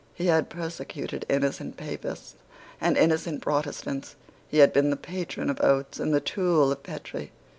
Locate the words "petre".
6.81-7.27